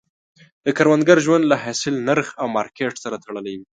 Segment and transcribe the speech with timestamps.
[0.65, 3.65] د کروندګر ژوند له حاصل، نرخ او مارکیټ سره تړلی وي.